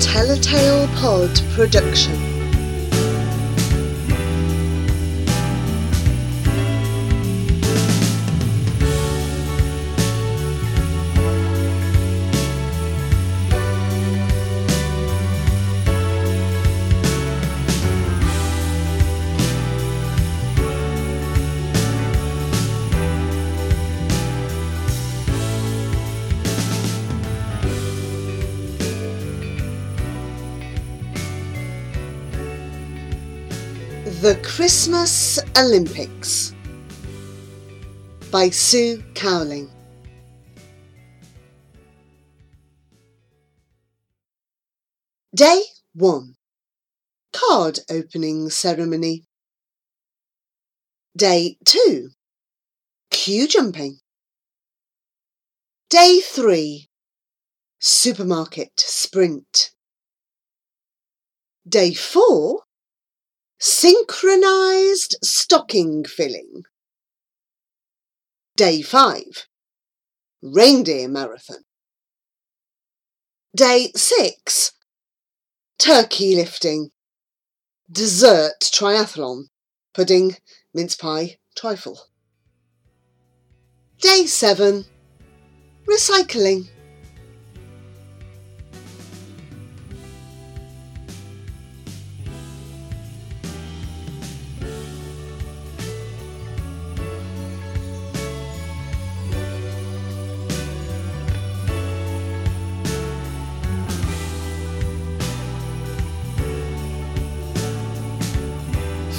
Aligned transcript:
Telltale 0.00 0.88
Pod 1.00 1.30
production. 1.54 2.27
The 34.20 34.34
Christmas 34.42 35.38
Olympics 35.56 36.52
by 38.32 38.50
Sue 38.50 39.00
Cowling. 39.14 39.70
Day 45.32 45.62
1 45.94 46.34
Card 47.32 47.78
Opening 47.88 48.50
Ceremony. 48.50 49.22
Day 51.16 51.56
2 51.64 52.10
Queue 53.12 53.46
Jumping. 53.46 53.98
Day 55.90 56.18
3 56.18 56.88
Supermarket 57.78 58.72
Sprint. 58.78 59.70
Day 61.68 61.94
4 61.94 62.62
Synchronized 63.60 65.16
stocking 65.22 66.04
filling. 66.04 66.62
Day 68.56 68.82
5. 68.82 69.48
Reindeer 70.42 71.08
marathon. 71.08 71.64
Day 73.56 73.90
6. 73.96 74.72
Turkey 75.76 76.36
lifting. 76.36 76.90
Dessert 77.90 78.60
triathlon. 78.62 79.46
Pudding, 79.92 80.36
mince 80.72 80.94
pie, 80.94 81.38
trifle. 81.56 81.98
Day 84.00 84.26
7. 84.26 84.84
Recycling. 85.88 86.68